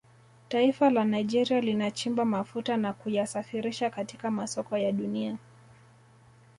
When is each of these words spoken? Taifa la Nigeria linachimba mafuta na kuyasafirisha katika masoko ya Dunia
Taifa 0.49 0.89
la 0.89 1.05
Nigeria 1.05 1.61
linachimba 1.61 2.25
mafuta 2.25 2.77
na 2.77 2.93
kuyasafirisha 2.93 3.89
katika 3.89 4.31
masoko 4.31 4.77
ya 4.77 4.91
Dunia 4.91 5.37